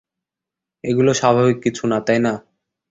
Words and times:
এগুলো 0.83 1.11
স্বাভাবিক 1.13 1.57
কিছু 1.65 1.83
না, 1.87 1.97
তাই 2.07 2.19
না? 2.19 2.33